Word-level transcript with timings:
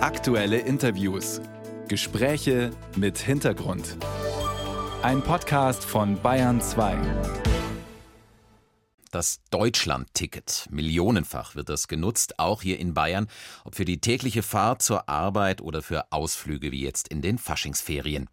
Aktuelle 0.00 0.58
Interviews. 0.58 1.40
Gespräche 1.88 2.70
mit 2.94 3.18
Hintergrund. 3.18 3.96
Ein 5.02 5.22
Podcast 5.22 5.84
von 5.84 6.22
Bayern 6.22 6.60
2. 6.60 6.96
Das 9.10 9.40
Deutschland-Ticket. 9.50 10.68
Millionenfach 10.70 11.56
wird 11.56 11.68
das 11.68 11.88
genutzt, 11.88 12.38
auch 12.38 12.62
hier 12.62 12.78
in 12.78 12.94
Bayern, 12.94 13.26
ob 13.64 13.74
für 13.74 13.84
die 13.84 14.00
tägliche 14.00 14.44
Fahrt 14.44 14.82
zur 14.82 15.08
Arbeit 15.08 15.60
oder 15.60 15.82
für 15.82 16.12
Ausflüge 16.12 16.70
wie 16.70 16.84
jetzt 16.84 17.08
in 17.08 17.20
den 17.20 17.36
Faschingsferien. 17.36 18.28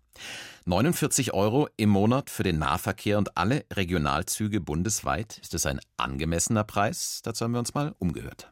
49 0.66 1.34
Euro 1.34 1.68
im 1.78 1.90
Monat 1.90 2.30
für 2.30 2.44
den 2.44 2.60
Nahverkehr 2.60 3.18
und 3.18 3.38
alle 3.38 3.66
Regionalzüge 3.74 4.62
bundesweit. 4.62 5.40
Ist 5.40 5.56
es 5.56 5.66
ein 5.66 5.80
angemessener 5.98 6.64
Preis? 6.64 7.22
Dazu 7.24 7.44
haben 7.44 7.54
wir 7.54 7.60
uns 7.60 7.74
mal 7.74 7.96
umgehört. 7.98 8.52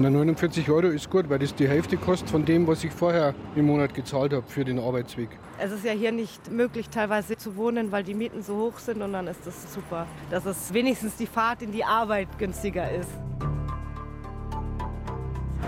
Na, 0.00 0.10
49 0.10 0.68
Euro 0.70 0.88
ist 0.88 1.08
gut, 1.08 1.30
weil 1.30 1.38
das 1.38 1.54
die 1.54 1.68
Hälfte 1.68 1.96
kostet 1.96 2.28
von 2.28 2.44
dem, 2.44 2.66
was 2.66 2.82
ich 2.82 2.90
vorher 2.90 3.32
im 3.54 3.66
Monat 3.66 3.94
gezahlt 3.94 4.32
habe 4.32 4.42
für 4.44 4.64
den 4.64 4.80
Arbeitsweg. 4.80 5.28
Es 5.60 5.70
ist 5.70 5.84
ja 5.84 5.92
hier 5.92 6.10
nicht 6.10 6.50
möglich, 6.50 6.88
teilweise 6.88 7.36
zu 7.36 7.54
wohnen, 7.54 7.92
weil 7.92 8.02
die 8.02 8.14
Mieten 8.14 8.42
so 8.42 8.56
hoch 8.56 8.80
sind 8.80 9.02
und 9.02 9.12
dann 9.12 9.28
ist 9.28 9.46
das 9.46 9.72
super, 9.72 10.08
dass 10.32 10.46
es 10.46 10.74
wenigstens 10.74 11.14
die 11.14 11.28
Fahrt 11.28 11.62
in 11.62 11.70
die 11.70 11.84
Arbeit 11.84 12.26
günstiger 12.40 12.90
ist. 12.90 13.10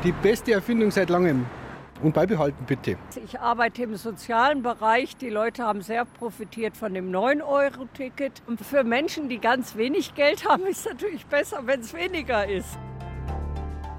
Die 0.03 0.11
beste 0.11 0.55
Erfindung 0.55 0.91
seit 0.91 1.09
langem. 1.09 1.47
Und 2.03 2.13
beibehalten 2.13 2.63
bitte. 2.67 2.99
Ich 3.25 3.41
arbeite 3.41 3.85
im 3.85 3.97
sozialen 3.97 4.63
Bereich. 4.63 5.17
Die 5.17 5.31
Leute 5.31 5.63
haben 5.63 5.81
sehr 5.81 6.05
profitiert 6.05 6.77
von 6.77 6.93
dem 6.93 7.11
9-Euro-Ticket. 7.11 8.43
Und 8.47 8.61
für 8.61 8.85
Menschen, 8.85 9.31
die 9.31 9.39
ganz 9.39 9.77
wenig 9.77 10.15
Geld 10.15 10.47
haben, 10.47 10.67
ist 10.67 10.81
es 10.81 10.93
natürlich 10.93 11.25
besser, 11.25 11.63
wenn 11.65 11.81
es 11.81 11.95
weniger 11.95 12.47
ist. 12.47 12.77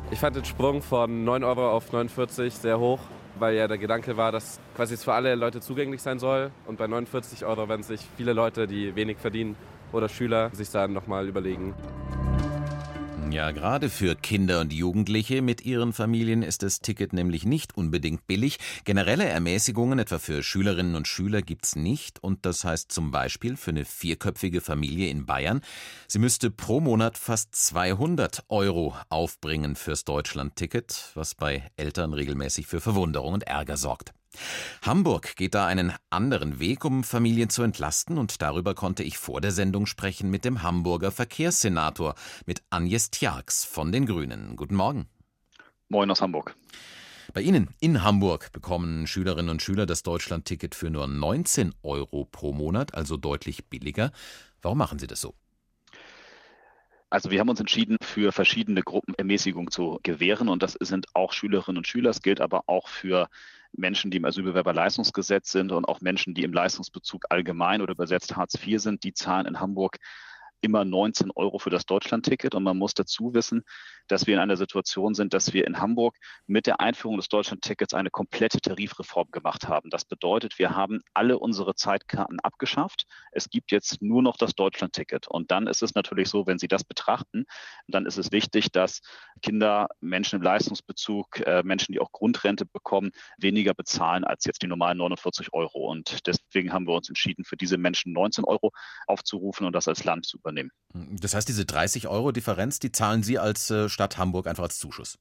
Ich 0.10 0.20
fand 0.20 0.38
den 0.38 0.46
Sprung 0.46 0.82
von 0.82 1.26
9 1.26 1.44
Euro 1.44 1.70
auf 1.70 1.92
49 1.92 2.54
sehr 2.54 2.80
hoch, 2.80 3.00
weil 3.40 3.56
ja 3.56 3.68
der 3.68 3.78
Gedanke 3.78 4.16
war, 4.16 4.32
dass 4.32 4.58
quasi 4.74 4.94
es 4.94 5.04
für 5.04 5.14
alle 5.14 5.36
Leute 5.36 5.60
zugänglich 5.60 6.02
sein 6.02 6.18
soll. 6.18 6.52
Und 6.66 6.78
bei 6.78 6.88
49 6.88 7.46
Euro 7.46 7.68
werden 7.68 7.84
sich 7.84 8.00
viele 8.16 8.32
Leute, 8.32 8.68
die 8.68 8.96
wenig 8.96 9.18
verdienen 9.18 9.58
oder 9.92 10.08
Schüler, 10.08 10.50
sich 10.54 10.70
dann 10.70 10.94
nochmal 10.94 11.28
überlegen. 11.28 11.74
Ja, 13.32 13.52
gerade 13.52 13.90
für 13.90 14.16
Kinder 14.16 14.62
und 14.62 14.72
Jugendliche 14.74 15.42
mit 15.42 15.66
ihren 15.66 15.92
Familien 15.92 16.44
ist 16.44 16.64
das 16.64 16.80
Ticket 16.80 17.14
nämlich 17.14 17.46
nicht 17.46 17.76
unbedingt 17.76 18.26
billig. 18.26 18.58
Generelle 18.86 19.26
Ermäßigungen 19.26 20.00
etwa 20.00 20.18
für 20.18 20.44
Schülerinnen 20.44 20.96
und 20.96 21.08
Schüler 21.08 21.42
gibt's 21.42 21.76
nicht 21.76 22.24
und 22.24 22.46
das 22.46 22.64
heißt 22.64 22.92
zum 22.92 23.12
Beispiel 23.12 23.58
für 23.58 23.72
eine 23.72 23.86
vierköpfige 23.86 24.62
Familie 24.62 25.10
in 25.10 25.26
Bayern, 25.26 25.62
sie 26.08 26.20
müsste 26.20 26.52
pro 26.52 26.80
Monat 26.80 27.18
fast 27.18 27.54
200 27.54 28.46
Euro 28.50 28.96
aufbringen 29.10 29.76
fürs 29.76 30.06
Deutschland-Ticket, 30.06 31.12
was 31.14 31.36
bei 31.36 31.70
Eltern 31.76 32.14
regelmäßig 32.14 32.66
für 32.68 32.82
Verwunderung 32.82 33.34
und 33.34 33.44
Ärger 33.44 33.78
sorgt. 33.78 34.14
Hamburg 34.82 35.36
geht 35.36 35.56
da 35.56 35.66
einen 35.66 35.94
anderen 36.10 36.60
Weg, 36.60 36.86
um 36.86 37.04
Familien 37.04 37.50
zu 37.50 37.64
entlasten, 37.64 38.18
und 38.18 38.42
darüber 38.42 38.76
konnte 38.76 39.04
ich 39.04 39.18
vor 39.18 39.42
der 39.42 39.52
Sendung 39.52 39.86
sprechen 39.86 40.30
mit 40.30 40.46
dem 40.46 40.64
Hamburger 40.64 41.12
Verkehrssenator, 41.12 42.16
mit 42.46 42.64
Agnes 42.70 43.12
Tjax 43.12 43.66
von 43.66 43.92
den 43.92 44.06
Grünen. 44.06 44.56
Guten 44.56 44.76
Morgen. 44.76 45.08
Moin 45.90 46.12
aus 46.12 46.22
Hamburg. 46.22 46.56
Bei 47.34 47.42
Ihnen 47.42 47.70
in 47.80 48.04
Hamburg 48.04 48.52
bekommen 48.52 49.06
Schülerinnen 49.06 49.50
und 49.50 49.62
Schüler 49.62 49.86
das 49.86 50.04
Deutschlandticket 50.04 50.76
für 50.76 50.90
nur 50.90 51.08
19 51.08 51.74
Euro 51.84 52.26
pro 52.26 52.54
Monat, 52.54 52.96
also 52.96 53.18
deutlich 53.18 53.66
billiger. 53.66 54.12
Warum 54.62 54.78
machen 54.78 54.98
Sie 54.98 55.08
das 55.08 55.22
so? 55.22 55.36
Also 57.10 57.32
wir 57.32 57.40
haben 57.40 57.50
uns 57.50 57.60
entschieden, 57.60 57.98
für 58.02 58.32
verschiedene 58.32 58.82
Gruppen 58.82 59.14
Ermäßigung 59.14 59.72
zu 59.72 60.00
gewähren 60.04 60.50
und 60.50 60.62
das 60.62 60.74
sind 60.74 61.06
auch 61.16 61.32
Schülerinnen 61.32 61.78
und 61.78 61.88
Schüler. 61.88 62.10
Es 62.10 62.22
gilt 62.22 62.42
aber 62.42 62.64
auch 62.68 62.90
für 62.90 63.30
Menschen, 63.74 64.12
die 64.12 64.18
im 64.18 64.26
Asylbewerberleistungsgesetz 64.26 65.52
sind 65.52 65.72
und 65.72 65.86
auch 65.86 66.02
Menschen, 66.02 66.34
die 66.34 66.44
im 66.44 66.54
Leistungsbezug 66.54 67.26
allgemein 67.30 67.82
oder 67.82 67.94
übersetzt 67.94 68.36
Hartz 68.36 68.56
IV 68.56 68.82
sind, 68.82 69.04
die 69.04 69.14
zahlen 69.14 69.46
in 69.46 69.60
Hamburg 69.60 69.98
immer 70.62 70.86
19 70.86 71.32
Euro 71.36 71.60
für 71.60 71.70
das 71.70 71.86
Deutschlandticket. 71.86 72.56
Und 72.56 72.64
man 72.64 72.78
muss 72.78 72.94
dazu 72.94 73.34
wissen, 73.34 73.64
dass 74.08 74.28
wir 74.28 74.36
in 74.36 74.40
einer 74.40 74.58
Situation 74.58 75.14
sind, 75.14 75.34
dass 75.34 75.54
wir 75.54 75.68
in 75.68 75.80
Hamburg 75.80 76.16
mit 76.46 76.68
der 76.68 76.80
Einführung 76.80 77.18
des 77.18 77.30
Deutschlandtickets 77.30 77.94
eine 77.94 78.10
komplette 78.10 78.60
Tarifreform 78.62 79.32
gemacht 79.32 79.68
haben. 79.68 79.90
Das 79.90 80.06
bedeutet, 80.06 80.60
wir 80.60 80.76
haben 80.76 81.02
alle 81.14 81.40
unsere 81.40 81.76
Zeitkarten 81.76 82.40
abgeschafft. 82.40 83.06
Es 83.32 83.50
gibt 83.50 83.72
jetzt 83.72 84.02
nur 84.02 84.22
noch 84.22 84.38
das 84.38 84.56
Deutschlandticket. 84.56 85.28
Und 85.28 85.52
dann 85.52 85.68
ist 85.68 85.84
es 85.84 85.96
natürlich 85.96 86.30
so, 86.30 86.48
wenn 86.48 86.60
Sie 86.60 86.68
das 86.68 86.84
betrachten, 86.84 87.46
dann 87.88 88.06
ist 88.06 88.18
es 88.18 88.32
wichtig, 88.32 88.72
dass 88.72 89.02
Kinder, 89.42 89.90
Menschen 90.00 90.38
im 90.38 90.42
Leistungsbezug, 90.42 91.40
äh, 91.46 91.64
Menschen, 91.64 91.92
die 91.94 92.00
auch 92.00 92.12
Grundrente 92.12 92.66
bekommen, 92.66 93.12
weniger 93.38 93.74
bezahlen 93.74 94.24
als 94.24 94.46
jetzt 94.46 94.62
die 94.62 94.68
normalen 94.68 94.98
49 94.98 95.54
Euro. 95.54 95.90
Und 95.90 96.26
deswegen 96.28 96.74
haben 96.74 96.88
wir 96.88 96.96
uns 96.96 97.10
entschieden, 97.10 97.44
für 97.44 97.58
diese 97.58 97.78
Menschen 97.78 98.14
19 98.14 98.46
Euro 98.46 98.72
aufzurufen 99.06 99.66
und 99.66 99.74
das 99.74 99.88
als 99.88 100.04
Land 100.04 100.26
zu 100.26 100.38
übernehmen. 100.38 100.57
Das 100.94 101.34
heißt, 101.34 101.48
diese 101.48 101.66
30 101.66 102.08
Euro 102.08 102.32
Differenz, 102.32 102.80
die 102.80 102.92
zahlen 102.92 103.24
Sie 103.24 103.40
als 103.40 103.70
äh, 103.70 103.90
Stadt 103.90 104.18
Hamburg 104.18 104.48
einfach 104.48 104.64
als 104.64 104.80
Zuschuss. 104.80 105.18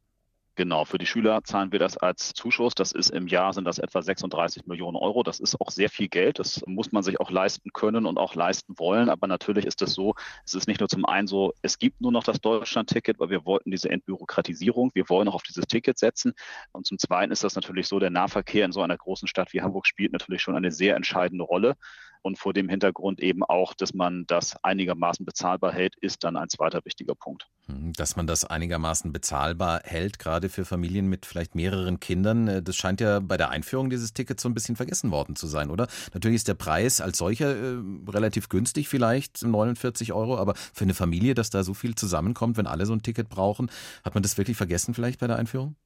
Genau, 0.59 0.87
für 0.87 0.97
die 0.97 1.05
Schüler 1.05 1.45
zahlen 1.45 1.71
wir 1.71 1.79
das 1.79 1.99
als 1.99 2.33
Zuschuss. 2.33 2.75
Das 2.75 2.93
ist 2.93 3.11
im 3.11 3.27
Jahr 3.27 3.53
sind 3.53 3.67
das 3.67 3.79
etwa 3.79 4.01
36 4.01 4.65
Millionen 4.65 4.97
Euro. 4.97 5.23
Das 5.23 5.39
ist 5.39 5.61
auch 5.61 5.71
sehr 5.71 5.91
viel 5.91 6.09
Geld. 6.09 6.39
Das 6.39 6.63
muss 6.67 6.93
man 6.93 7.03
sich 7.03 7.21
auch 7.21 7.31
leisten 7.31 7.75
können 7.75 8.07
und 8.07 8.17
auch 8.17 8.35
leisten 8.35 8.73
wollen. 8.79 9.11
Aber 9.11 9.27
natürlich 9.27 9.67
ist 9.67 9.83
es 9.83 9.93
so, 9.93 10.15
es 10.47 10.55
ist 10.55 10.67
nicht 10.67 10.81
nur 10.81 10.89
zum 10.89 11.05
einen 11.05 11.27
so, 11.27 11.53
es 11.61 11.79
gibt 11.79 12.01
nur 12.01 12.11
noch 12.11 12.25
das 12.25 12.41
Deutschland-Ticket, 12.41 13.19
weil 13.21 13.29
wir 13.29 13.45
wollten 13.45 13.71
diese 13.71 13.91
Entbürokratisierung. 13.91 14.93
Wir 14.95 15.11
wollen 15.11 15.29
auch 15.29 15.35
auf 15.35 15.43
dieses 15.43 15.67
Ticket 15.67 15.99
setzen. 15.99 16.33
Und 16.73 16.87
zum 16.87 16.99
zweiten 16.99 17.33
ist 17.33 17.45
das 17.45 17.55
natürlich 17.55 17.87
so, 17.87 17.99
der 17.99 18.09
Nahverkehr 18.09 18.65
in 18.65 18.73
so 18.73 18.81
einer 18.81 18.97
großen 18.97 19.29
Stadt 19.29 19.53
wie 19.53 19.61
Hamburg 19.61 19.87
spielt 19.87 20.13
natürlich 20.13 20.41
schon 20.41 20.57
eine 20.57 20.71
sehr 20.71 20.97
entscheidende 20.97 21.45
Rolle. 21.45 21.77
Und 22.23 22.39
vor 22.39 22.53
dem 22.53 22.69
Hintergrund 22.69 23.21
eben 23.21 23.43
auch, 23.43 23.75
dass 23.75 23.95
man 23.95 24.25
das 24.27 24.57
einigermaßen 24.65 25.25
bezahlbar 25.25 25.73
hält, 25.73 25.97
ist 26.01 26.25
dann 26.25 26.37
ein 26.37 26.49
zweiter 26.49 26.85
wichtiger 26.85 27.15
Punkt. 27.15 27.49
Hm, 27.67 27.93
dass 27.95 28.17
man 28.17 28.27
das 28.27 28.45
einigermaßen 28.45 29.13
bezahlbar 29.13 29.81
hält, 29.85 30.19
gerade 30.19 30.49
für 30.49 30.65
Familien 30.65 31.09
mit 31.09 31.27
vielleicht 31.27 31.55
mehreren 31.55 32.01
Kindern, 32.01 32.49
äh, 32.49 32.63
das 32.63 32.77
scheint 32.77 33.01
ja 33.01 33.21
bei 33.21 33.37
der 33.37 33.51
Einführung 33.51 33.91
dieses 33.91 34.13
Tickets 34.13 34.43
so 34.43 34.49
ein 34.49 34.55
bisschen 34.55 34.77
vergessen 34.77 35.11
worden 35.11 35.37
zu 35.37 35.47
sein, 35.47 35.71
oder? 35.71 35.89
Natürlich 36.15 36.37
ist 36.37 36.49
der 36.49 36.55
Preis 36.55 37.01
als 37.01 37.19
solcher 37.19 37.57
äh, 37.57 37.79
relativ 38.09 38.49
günstig, 38.49 38.89
vielleicht 38.89 39.43
49 39.43 40.13
Euro, 40.13 40.39
aber 40.39 40.55
für 40.55 40.85
eine 40.85 40.95
Familie, 40.95 41.35
dass 41.35 41.51
da 41.51 41.63
so 41.63 41.75
viel 41.75 41.95
zusammenkommt, 41.95 42.57
wenn 42.57 42.67
alle 42.67 42.87
so 42.87 42.93
ein 42.93 43.03
Ticket 43.03 43.29
brauchen, 43.29 43.71
hat 44.05 44.15
man 44.15 44.23
das 44.23 44.39
wirklich 44.39 44.57
vergessen 44.57 44.95
vielleicht 44.95 45.21
bei 45.21 45.27
der 45.27 45.37
Einführung? 45.37 45.77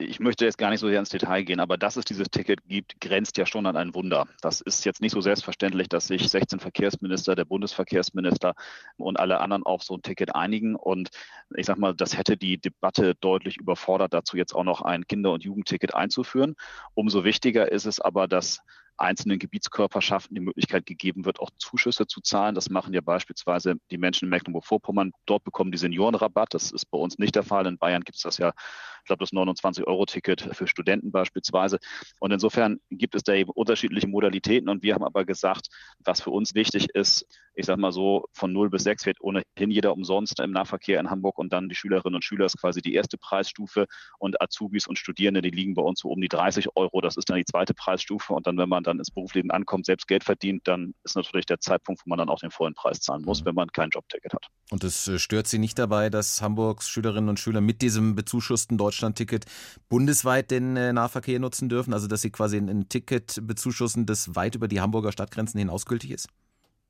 Ich 0.00 0.18
möchte 0.18 0.44
jetzt 0.44 0.58
gar 0.58 0.70
nicht 0.70 0.80
so 0.80 0.88
sehr 0.88 0.98
ins 0.98 1.10
Detail 1.10 1.42
gehen, 1.42 1.60
aber 1.60 1.76
dass 1.76 1.96
es 1.96 2.04
dieses 2.04 2.30
Ticket 2.30 2.66
gibt, 2.66 3.00
grenzt 3.00 3.36
ja 3.36 3.46
schon 3.46 3.66
an 3.66 3.76
ein 3.76 3.94
Wunder. 3.94 4.26
Das 4.40 4.60
ist 4.60 4.84
jetzt 4.84 5.00
nicht 5.00 5.12
so 5.12 5.20
selbstverständlich, 5.20 5.88
dass 5.88 6.06
sich 6.06 6.28
16 6.28 6.58
Verkehrsminister, 6.58 7.34
der 7.34 7.44
Bundesverkehrsminister 7.44 8.54
und 8.96 9.20
alle 9.20 9.40
anderen 9.40 9.64
auf 9.64 9.82
so 9.82 9.94
ein 9.94 10.02
Ticket 10.02 10.34
einigen. 10.34 10.74
Und 10.74 11.10
ich 11.54 11.66
sage 11.66 11.80
mal, 11.80 11.94
das 11.94 12.16
hätte 12.16 12.36
die 12.36 12.58
Debatte 12.58 13.14
deutlich 13.14 13.58
überfordert, 13.58 14.14
dazu 14.14 14.36
jetzt 14.36 14.54
auch 14.54 14.64
noch 14.64 14.82
ein 14.82 15.06
Kinder- 15.06 15.32
und 15.32 15.44
Jugendticket 15.44 15.94
einzuführen. 15.94 16.56
Umso 16.94 17.24
wichtiger 17.24 17.70
ist 17.70 17.84
es 17.84 18.00
aber, 18.00 18.26
dass 18.26 18.60
einzelnen 19.00 19.38
Gebietskörperschaften 19.38 20.34
die 20.34 20.42
Möglichkeit 20.42 20.86
gegeben 20.86 21.24
wird, 21.24 21.40
auch 21.40 21.50
Zuschüsse 21.58 22.06
zu 22.06 22.20
zahlen. 22.20 22.54
Das 22.54 22.68
machen 22.68 22.92
ja 22.92 23.00
beispielsweise 23.00 23.76
die 23.90 23.98
Menschen 23.98 24.26
in 24.26 24.30
Mecklenburg-Vorpommern. 24.30 25.12
Dort 25.26 25.42
bekommen 25.42 25.72
die 25.72 25.78
Seniorenrabatt. 25.78 26.52
Das 26.54 26.70
ist 26.70 26.84
bei 26.90 26.98
uns 26.98 27.18
nicht 27.18 27.34
der 27.34 27.42
Fall. 27.42 27.66
In 27.66 27.78
Bayern 27.78 28.04
gibt 28.04 28.16
es 28.16 28.22
das 28.22 28.38
ja, 28.38 28.52
ich 29.00 29.06
glaube, 29.06 29.20
das 29.20 29.32
29-Euro-Ticket 29.32 30.50
für 30.52 30.66
Studenten 30.66 31.10
beispielsweise. 31.10 31.78
Und 32.18 32.32
insofern 32.32 32.78
gibt 32.90 33.14
es 33.14 33.22
da 33.22 33.34
eben 33.34 33.50
unterschiedliche 33.50 34.08
Modalitäten. 34.08 34.68
Und 34.68 34.82
wir 34.82 34.94
haben 34.94 35.04
aber 35.04 35.24
gesagt, 35.24 35.68
was 36.04 36.20
für 36.20 36.30
uns 36.30 36.54
wichtig 36.54 36.88
ist, 36.94 37.26
ich 37.54 37.66
sage 37.66 37.80
mal 37.80 37.92
so, 37.92 38.24
von 38.32 38.52
0 38.52 38.70
bis 38.70 38.84
6 38.84 39.06
wird 39.06 39.20
ohnehin 39.20 39.70
jeder 39.70 39.92
umsonst 39.92 40.40
im 40.40 40.50
Nahverkehr 40.50 41.00
in 41.00 41.10
Hamburg 41.10 41.38
und 41.38 41.52
dann 41.52 41.68
die 41.68 41.74
Schülerinnen 41.74 42.14
und 42.14 42.24
Schüler 42.24 42.46
ist 42.46 42.58
quasi 42.58 42.80
die 42.80 42.94
erste 42.94 43.18
Preisstufe 43.18 43.86
und 44.18 44.40
Azubis 44.40 44.86
und 44.86 44.98
Studierende, 44.98 45.42
die 45.42 45.50
liegen 45.50 45.74
bei 45.74 45.82
uns 45.82 46.00
so 46.00 46.08
um 46.08 46.20
die 46.20 46.28
30 46.28 46.68
Euro. 46.76 47.00
Das 47.00 47.16
ist 47.16 47.28
dann 47.28 47.36
die 47.36 47.44
zweite 47.44 47.74
Preisstufe. 47.74 48.32
Und 48.32 48.46
dann, 48.46 48.56
wenn 48.56 48.68
man 48.68 48.82
dann 48.82 48.98
ins 48.98 49.10
Berufsleben 49.10 49.50
ankommt, 49.50 49.86
selbst 49.86 50.06
Geld 50.08 50.24
verdient, 50.24 50.66
dann 50.66 50.94
ist 51.04 51.16
natürlich 51.16 51.46
der 51.46 51.60
Zeitpunkt, 51.60 52.02
wo 52.04 52.08
man 52.08 52.18
dann 52.18 52.28
auch 52.28 52.38
den 52.38 52.50
vollen 52.50 52.74
Preis 52.74 53.00
zahlen 53.00 53.22
muss, 53.22 53.42
mhm. 53.42 53.46
wenn 53.46 53.54
man 53.56 53.68
kein 53.72 53.90
Jobticket 53.90 54.32
hat. 54.32 54.46
Und 54.70 54.84
es 54.84 55.08
äh, 55.08 55.18
stört 55.18 55.46
Sie 55.46 55.58
nicht 55.58 55.78
dabei, 55.78 56.10
dass 56.10 56.40
Hamburgs 56.42 56.88
Schülerinnen 56.88 57.28
und 57.28 57.40
Schüler 57.40 57.60
mit 57.60 57.82
diesem 57.82 58.14
bezuschussten 58.14 58.78
Deutschlandticket 58.90 59.44
bundesweit 59.88 60.50
den 60.50 60.76
äh, 60.76 60.92
Nahverkehr 60.92 61.38
nutzen 61.38 61.68
dürfen? 61.68 61.94
Also, 61.94 62.08
dass 62.08 62.22
sie 62.22 62.30
quasi 62.30 62.56
ein 62.56 62.88
Ticket 62.88 63.40
bezuschussen, 63.42 64.04
das 64.04 64.34
weit 64.34 64.56
über 64.56 64.68
die 64.68 64.80
Hamburger 64.80 65.12
Stadtgrenzen 65.12 65.58
hinaus 65.58 65.86
gültig 65.86 66.10
ist? 66.10 66.28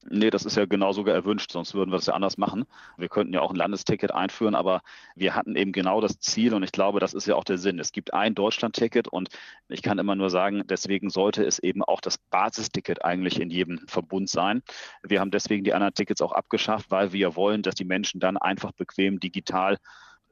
Nee, 0.09 0.31
das 0.31 0.47
ist 0.47 0.57
ja 0.57 0.65
genau 0.65 0.93
sogar 0.93 1.15
erwünscht, 1.15 1.53
sonst 1.53 1.75
würden 1.75 1.91
wir 1.91 1.97
das 1.97 2.07
ja 2.07 2.15
anders 2.15 2.39
machen. 2.39 2.65
Wir 2.97 3.11
könnten 3.11 3.35
ja 3.35 3.43
auch 3.43 3.51
ein 3.51 3.57
Landesticket 3.57 4.13
einführen, 4.13 4.55
aber 4.55 4.81
wir 5.15 5.35
hatten 5.35 5.57
eben 5.57 5.73
genau 5.73 6.01
das 6.01 6.19
Ziel 6.19 6.55
und 6.55 6.63
ich 6.63 6.73
glaube, 6.73 7.01
das 7.01 7.13
ist 7.13 7.27
ja 7.27 7.35
auch 7.35 7.45
der 7.45 7.59
Sinn. 7.59 7.79
Es 7.79 7.93
gibt 7.93 8.15
ein 8.15 8.35
Deutschlandticket 8.35 9.09
und 9.09 9.29
ich 9.69 9.83
kann 9.83 9.99
immer 9.99 10.15
nur 10.15 10.31
sagen, 10.31 10.63
deswegen 10.67 11.11
sollte 11.11 11.45
es 11.45 11.59
eben 11.59 11.85
auch 11.85 12.01
das 12.01 12.17
Basisticket 12.17 13.05
eigentlich 13.05 13.39
in 13.39 13.51
jedem 13.51 13.87
Verbund 13.89 14.31
sein. 14.31 14.63
Wir 15.03 15.21
haben 15.21 15.31
deswegen 15.31 15.65
die 15.65 15.75
anderen 15.75 15.93
Tickets 15.93 16.23
auch 16.23 16.33
abgeschafft, 16.33 16.91
weil 16.91 17.13
wir 17.13 17.37
wollen, 17.37 17.61
dass 17.63 17.75
die 17.75 17.85
Menschen 17.85 18.21
dann 18.21 18.39
einfach 18.39 18.73
bequem 18.73 19.21
digital 19.21 19.77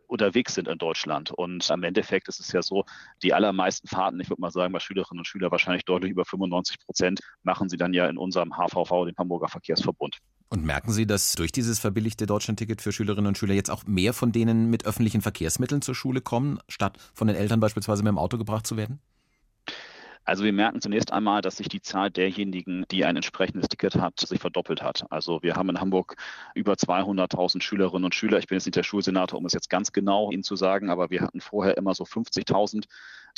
unterwegs 0.08 0.54
sind 0.54 0.68
in 0.68 0.78
Deutschland. 0.78 1.30
Und 1.30 1.70
am 1.70 1.82
Endeffekt 1.82 2.28
ist 2.28 2.40
es 2.40 2.52
ja 2.52 2.62
so, 2.62 2.84
die 3.22 3.34
allermeisten 3.34 3.88
Fahrten, 3.88 4.20
ich 4.20 4.28
würde 4.30 4.40
mal 4.40 4.50
sagen, 4.50 4.72
bei 4.72 4.80
Schülerinnen 4.80 5.20
und 5.20 5.26
Schülern 5.26 5.50
wahrscheinlich 5.50 5.84
deutlich 5.84 6.10
über 6.10 6.24
95 6.24 6.78
Prozent, 6.80 7.20
machen 7.42 7.68
sie 7.68 7.76
dann 7.76 7.92
ja 7.92 8.08
in 8.08 8.18
unserem 8.18 8.56
HVV, 8.56 9.06
dem 9.06 9.16
Hamburger 9.16 9.48
Verkehrsverbund. 9.48 10.18
Und 10.50 10.64
merken 10.64 10.92
Sie, 10.92 11.06
dass 11.06 11.32
durch 11.32 11.52
dieses 11.52 11.78
verbilligte 11.78 12.26
Deutschlandticket 12.26 12.80
für 12.80 12.90
Schülerinnen 12.90 13.26
und 13.26 13.36
Schüler 13.36 13.52
jetzt 13.52 13.70
auch 13.70 13.84
mehr 13.84 14.14
von 14.14 14.32
denen 14.32 14.70
mit 14.70 14.86
öffentlichen 14.86 15.20
Verkehrsmitteln 15.20 15.82
zur 15.82 15.94
Schule 15.94 16.22
kommen, 16.22 16.58
statt 16.68 16.98
von 17.12 17.26
den 17.26 17.36
Eltern 17.36 17.60
beispielsweise 17.60 18.02
mit 18.02 18.10
dem 18.10 18.18
Auto 18.18 18.38
gebracht 18.38 18.66
zu 18.66 18.78
werden? 18.78 18.98
Also 20.28 20.44
wir 20.44 20.52
merken 20.52 20.82
zunächst 20.82 21.10
einmal, 21.10 21.40
dass 21.40 21.56
sich 21.56 21.70
die 21.70 21.80
Zahl 21.80 22.10
derjenigen, 22.10 22.84
die 22.90 23.06
ein 23.06 23.16
entsprechendes 23.16 23.70
Ticket 23.70 23.94
hat, 23.94 24.20
sich 24.20 24.38
verdoppelt 24.38 24.82
hat. 24.82 25.10
Also 25.10 25.42
wir 25.42 25.56
haben 25.56 25.70
in 25.70 25.80
Hamburg 25.80 26.16
über 26.54 26.74
200.000 26.74 27.62
Schülerinnen 27.62 28.04
und 28.04 28.14
Schüler. 28.14 28.38
Ich 28.38 28.46
bin 28.46 28.56
jetzt 28.56 28.66
nicht 28.66 28.76
der 28.76 28.82
Schulsenator, 28.82 29.38
um 29.38 29.46
es 29.46 29.54
jetzt 29.54 29.70
ganz 29.70 29.90
genau 29.90 30.30
Ihnen 30.30 30.42
zu 30.42 30.54
sagen, 30.54 30.90
aber 30.90 31.08
wir 31.08 31.22
hatten 31.22 31.40
vorher 31.40 31.78
immer 31.78 31.94
so 31.94 32.04
50.000 32.04 32.84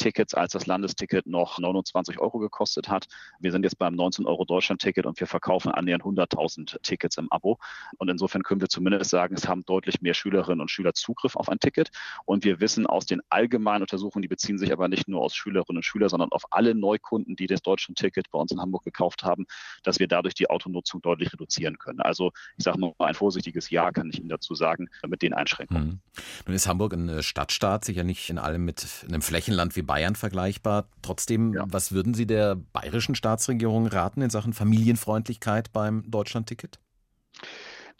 Tickets, 0.00 0.34
als 0.34 0.52
das 0.52 0.66
Landesticket 0.66 1.26
noch 1.26 1.58
29 1.58 2.18
Euro 2.18 2.38
gekostet 2.38 2.88
hat. 2.88 3.06
Wir 3.38 3.52
sind 3.52 3.64
jetzt 3.64 3.78
beim 3.78 3.94
19 3.94 4.26
Euro 4.26 4.44
Deutschland-Ticket 4.44 5.06
und 5.06 5.20
wir 5.20 5.26
verkaufen 5.26 5.70
annähernd 5.70 6.04
100.000 6.04 6.80
Tickets 6.82 7.18
im 7.18 7.30
Abo. 7.30 7.58
Und 7.98 8.08
insofern 8.08 8.42
können 8.42 8.60
wir 8.60 8.68
zumindest 8.68 9.10
sagen, 9.10 9.34
es 9.34 9.46
haben 9.46 9.64
deutlich 9.64 10.00
mehr 10.00 10.14
Schülerinnen 10.14 10.60
und 10.60 10.70
Schüler 10.70 10.94
Zugriff 10.94 11.36
auf 11.36 11.48
ein 11.48 11.60
Ticket. 11.60 11.90
Und 12.24 12.44
wir 12.44 12.60
wissen 12.60 12.86
aus 12.86 13.06
den 13.06 13.20
allgemeinen 13.28 13.82
Untersuchungen, 13.82 14.22
die 14.22 14.28
beziehen 14.28 14.58
sich 14.58 14.72
aber 14.72 14.88
nicht 14.88 15.06
nur 15.06 15.20
aus 15.20 15.34
Schülerinnen 15.34 15.78
und 15.78 15.84
Schülern, 15.84 16.08
sondern 16.08 16.32
auf 16.32 16.44
alle 16.50 16.74
Neukunden, 16.80 17.36
die 17.36 17.46
das 17.46 17.62
Deutschland-Ticket 17.62 18.30
bei 18.30 18.38
uns 18.38 18.52
in 18.52 18.60
Hamburg 18.60 18.84
gekauft 18.84 19.22
haben, 19.22 19.46
dass 19.82 19.98
wir 19.98 20.08
dadurch 20.08 20.34
die 20.34 20.50
Autonutzung 20.50 21.00
deutlich 21.02 21.32
reduzieren 21.32 21.78
können. 21.78 22.00
Also 22.00 22.32
ich 22.56 22.64
sage 22.64 22.80
nur 22.80 22.94
ein 22.98 23.14
vorsichtiges 23.14 23.70
Ja 23.70 23.90
kann 23.92 24.10
ich 24.10 24.18
Ihnen 24.18 24.28
dazu 24.28 24.54
sagen, 24.54 24.88
mit 25.06 25.22
den 25.22 25.34
Einschränkungen. 25.34 25.84
Mhm. 25.84 26.00
Nun 26.46 26.54
ist 26.54 26.66
Hamburg 26.66 26.92
ein 26.94 27.22
Stadtstaat, 27.22 27.84
sicher 27.84 28.04
nicht 28.04 28.30
in 28.30 28.38
allem 28.38 28.64
mit 28.64 29.04
einem 29.08 29.22
Flächenland 29.22 29.76
wie 29.76 29.82
Bayern 29.82 30.16
vergleichbar. 30.16 30.88
Trotzdem, 31.02 31.54
ja. 31.54 31.64
was 31.68 31.92
würden 31.92 32.14
Sie 32.14 32.26
der 32.26 32.56
bayerischen 32.56 33.14
Staatsregierung 33.14 33.86
raten 33.86 34.22
in 34.22 34.30
Sachen 34.30 34.52
Familienfreundlichkeit 34.52 35.72
beim 35.72 36.10
Deutschlandticket? 36.10 36.80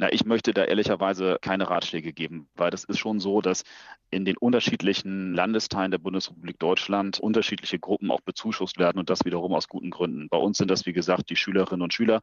Na, 0.01 0.11
ich 0.11 0.25
möchte 0.25 0.55
da 0.55 0.65
ehrlicherweise 0.65 1.37
keine 1.43 1.69
Ratschläge 1.69 2.15
geben, 2.15 2.49
weil 2.55 2.71
das 2.71 2.85
ist 2.85 2.99
schon 2.99 3.21
so, 3.21 3.43
dass 3.43 3.65
in 4.11 4.25
den 4.25 4.39
unterschiedlichen 4.39 5.35
Landesteilen 5.35 5.91
der 5.91 5.99
Bundesrepublik 5.99 6.59
Deutschland 6.59 7.21
unterschiedliche 7.21 7.79
Gruppen 7.79 8.11
auch 8.11 8.23
bezuschusst 8.23 8.79
werden 8.79 8.99
und 8.99 9.11
das 9.11 9.27
wiederum 9.27 9.53
aus 9.53 9.69
guten 9.69 9.91
Gründen. 9.91 10.31
Bei 10.31 10.39
uns 10.39 10.57
sind 10.57 10.71
das, 10.71 10.87
wie 10.87 10.95
gesagt, 10.95 11.29
die 11.29 11.37
Schülerinnen 11.37 11.83
und 11.83 11.93
Schüler, 11.93 12.23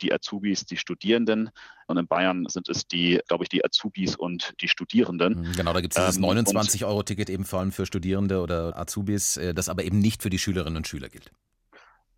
die 0.00 0.10
Azubis, 0.10 0.64
die 0.64 0.78
Studierenden 0.78 1.50
und 1.86 1.98
in 1.98 2.06
Bayern 2.06 2.46
sind 2.48 2.70
es 2.70 2.86
die, 2.86 3.20
glaube 3.28 3.44
ich, 3.44 3.50
die 3.50 3.62
Azubis 3.62 4.16
und 4.16 4.54
die 4.62 4.68
Studierenden. 4.68 5.40
Mhm, 5.40 5.52
genau, 5.52 5.74
da 5.74 5.82
gibt 5.82 5.98
es 5.98 6.02
dieses 6.02 6.16
ähm, 6.16 6.24
29-Euro-Ticket 6.24 7.28
eben 7.28 7.44
vor 7.44 7.60
allem 7.60 7.72
für 7.72 7.84
Studierende 7.84 8.40
oder 8.40 8.78
Azubis, 8.78 9.36
äh, 9.36 9.52
das 9.52 9.68
aber 9.68 9.84
eben 9.84 9.98
nicht 9.98 10.22
für 10.22 10.30
die 10.30 10.38
Schülerinnen 10.38 10.78
und 10.78 10.88
Schüler 10.88 11.10
gilt. 11.10 11.30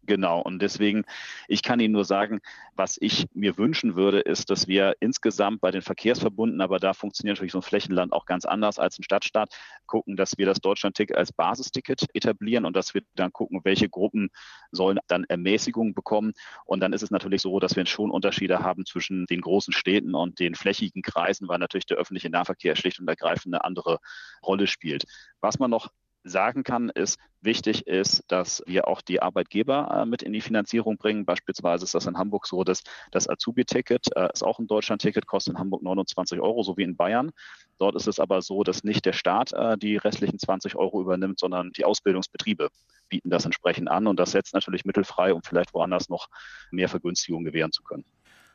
Genau. 0.04 0.40
Und 0.40 0.60
deswegen, 0.62 1.04
ich 1.46 1.62
kann 1.62 1.78
Ihnen 1.78 1.92
nur 1.92 2.04
sagen, 2.06 2.40
was 2.74 2.96
ich 3.00 3.26
mir 3.34 3.58
wünschen 3.58 3.96
würde, 3.96 4.20
ist, 4.20 4.48
dass 4.48 4.66
wir 4.66 4.96
insgesamt 5.00 5.60
bei 5.60 5.70
den 5.70 5.82
Verkehrsverbunden, 5.82 6.60
aber 6.62 6.78
da 6.78 6.94
funktioniert 6.94 7.36
natürlich 7.36 7.52
so 7.52 7.58
ein 7.58 7.62
Flächenland 7.62 8.12
auch 8.12 8.24
ganz 8.24 8.46
anders 8.46 8.78
als 8.78 8.98
ein 8.98 9.02
Stadtstaat, 9.02 9.54
gucken, 9.86 10.16
dass 10.16 10.38
wir 10.38 10.46
das 10.46 10.60
Deutschlandticket 10.60 11.16
als 11.16 11.32
Basisticket 11.32 12.06
etablieren 12.14 12.64
und 12.64 12.74
dass 12.74 12.94
wir 12.94 13.02
dann 13.14 13.32
gucken, 13.32 13.60
welche 13.62 13.90
Gruppen 13.90 14.30
sollen 14.72 14.98
dann 15.06 15.24
Ermäßigungen 15.24 15.92
bekommen. 15.94 16.32
Und 16.64 16.80
dann 16.80 16.94
ist 16.94 17.02
es 17.02 17.10
natürlich 17.10 17.42
so, 17.42 17.60
dass 17.60 17.76
wir 17.76 17.84
schon 17.84 18.10
Unterschiede 18.10 18.60
haben 18.60 18.86
zwischen 18.86 19.26
den 19.26 19.42
großen 19.42 19.74
Städten 19.74 20.14
und 20.14 20.40
den 20.40 20.54
flächigen 20.54 21.02
Kreisen, 21.02 21.46
weil 21.48 21.58
natürlich 21.58 21.86
der 21.86 21.98
öffentliche 21.98 22.30
Nahverkehr 22.30 22.74
schlicht 22.74 23.00
und 23.00 23.08
ergreifend 23.08 23.54
eine 23.54 23.64
andere 23.64 23.98
Rolle 24.42 24.66
spielt. 24.66 25.04
Was 25.40 25.58
man 25.58 25.70
noch 25.70 25.90
sagen 26.24 26.62
kann, 26.62 26.90
ist, 26.90 27.18
wichtig 27.40 27.86
ist, 27.86 28.24
dass 28.28 28.62
wir 28.66 28.86
auch 28.86 29.00
die 29.00 29.22
Arbeitgeber 29.22 30.02
äh, 30.02 30.06
mit 30.06 30.22
in 30.22 30.32
die 30.32 30.40
Finanzierung 30.40 30.98
bringen. 30.98 31.24
Beispielsweise 31.24 31.84
ist 31.84 31.94
das 31.94 32.06
in 32.06 32.18
Hamburg 32.18 32.46
so, 32.46 32.64
dass 32.64 32.82
das 33.10 33.28
Azubi-Ticket 33.28 34.14
äh, 34.14 34.28
ist 34.32 34.42
auch 34.42 34.58
ein 34.58 34.66
Deutschland-Ticket, 34.66 35.26
kostet 35.26 35.54
in 35.54 35.58
Hamburg 35.58 35.82
29 35.82 36.40
Euro, 36.40 36.62
so 36.62 36.76
wie 36.76 36.82
in 36.82 36.96
Bayern. 36.96 37.30
Dort 37.78 37.96
ist 37.96 38.06
es 38.06 38.20
aber 38.20 38.42
so, 38.42 38.62
dass 38.62 38.84
nicht 38.84 39.06
der 39.06 39.12
Staat 39.12 39.52
äh, 39.52 39.78
die 39.78 39.96
restlichen 39.96 40.38
20 40.38 40.76
Euro 40.76 41.00
übernimmt, 41.00 41.38
sondern 41.38 41.70
die 41.72 41.84
Ausbildungsbetriebe 41.84 42.68
bieten 43.08 43.30
das 43.30 43.44
entsprechend 43.44 43.90
an. 43.90 44.06
Und 44.06 44.20
das 44.20 44.32
setzt 44.32 44.54
natürlich 44.54 44.84
Mittel 44.84 45.04
frei, 45.04 45.32
um 45.32 45.42
vielleicht 45.42 45.72
woanders 45.72 46.08
noch 46.08 46.28
mehr 46.70 46.88
Vergünstigungen 46.88 47.44
gewähren 47.44 47.72
zu 47.72 47.82
können. 47.82 48.04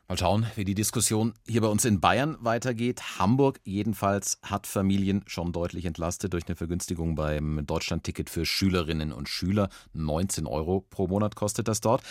Mal 0.08 0.16
schauen, 0.16 0.46
wie 0.54 0.64
die 0.64 0.76
Diskussion 0.76 1.34
hier 1.48 1.62
bei 1.62 1.66
uns 1.66 1.84
in 1.84 2.00
Bayern 2.00 2.36
weitergeht. 2.38 3.18
Hamburg 3.18 3.58
jedenfalls 3.64 4.38
hat 4.40 4.68
Familien 4.68 5.24
schon 5.26 5.50
deutlich 5.50 5.84
entlastet 5.84 6.32
durch 6.32 6.46
eine 6.46 6.54
Vergünstigung 6.54 7.16
beim 7.16 7.66
Deutschlandticket 7.66 8.30
für 8.30 8.46
Schülerinnen 8.46 9.12
und 9.12 9.28
Schüler. 9.28 9.68
19 9.94 10.46
Euro 10.46 10.86
pro 10.90 11.08
Monat 11.08 11.34
kostet 11.34 11.66
das 11.66 11.80
dort. 11.80 12.02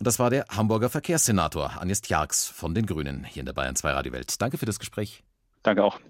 Und 0.00 0.06
das 0.06 0.18
war 0.18 0.30
der 0.30 0.46
Hamburger 0.48 0.90
Verkehrssenator 0.90 1.80
Agnes 1.80 2.00
Tjarks 2.00 2.48
von 2.48 2.74
den 2.74 2.86
Grünen 2.86 3.22
hier 3.22 3.40
in 3.40 3.46
der 3.46 3.52
Bayern 3.52 3.76
2 3.76 3.92
Radio 3.92 4.12
Welt. 4.12 4.34
Danke 4.42 4.58
für 4.58 4.66
das 4.66 4.80
Gespräch. 4.80 5.22
Danke 5.62 5.84
auch. 5.84 6.00